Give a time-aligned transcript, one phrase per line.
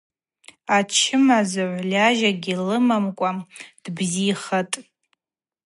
[0.77, 3.31] Ачымазагӏв льажьакӏгьи лымахымкӏва
[3.83, 4.75] дбзихатӏ.